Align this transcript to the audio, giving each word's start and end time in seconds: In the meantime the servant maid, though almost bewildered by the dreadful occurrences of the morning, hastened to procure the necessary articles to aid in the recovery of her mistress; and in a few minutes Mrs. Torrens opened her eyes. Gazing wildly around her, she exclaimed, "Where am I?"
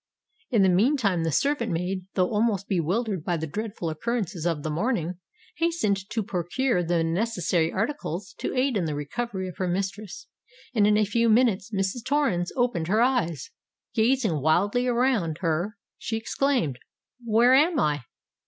In 0.49 0.63
the 0.63 0.67
meantime 0.69 1.23
the 1.23 1.31
servant 1.31 1.71
maid, 1.71 2.07
though 2.15 2.31
almost 2.31 2.67
bewildered 2.67 3.23
by 3.23 3.37
the 3.37 3.45
dreadful 3.45 3.87
occurrences 3.91 4.47
of 4.47 4.63
the 4.63 4.71
morning, 4.71 5.19
hastened 5.57 6.09
to 6.09 6.23
procure 6.23 6.81
the 6.81 7.03
necessary 7.03 7.71
articles 7.71 8.33
to 8.39 8.55
aid 8.57 8.77
in 8.77 8.85
the 8.85 8.95
recovery 8.95 9.47
of 9.47 9.57
her 9.57 9.67
mistress; 9.67 10.25
and 10.73 10.87
in 10.87 10.97
a 10.97 11.05
few 11.05 11.29
minutes 11.29 11.69
Mrs. 11.69 12.03
Torrens 12.03 12.51
opened 12.55 12.87
her 12.87 12.99
eyes. 13.03 13.51
Gazing 13.93 14.41
wildly 14.41 14.87
around 14.87 15.37
her, 15.41 15.77
she 15.99 16.17
exclaimed, 16.17 16.79
"Where 17.23 17.53
am 17.53 17.77
I?" 17.79 18.05